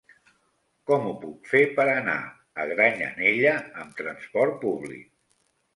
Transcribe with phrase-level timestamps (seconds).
[0.91, 2.17] Com ho puc fer per anar
[2.65, 3.53] a Granyanella
[3.85, 5.07] amb trasport públic?